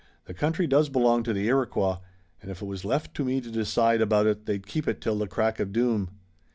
[0.25, 1.97] "The country does belong to the Iroquois,
[2.41, 5.19] and if it was left to me to decide about it they'd keep it till
[5.19, 6.09] the crack of doom.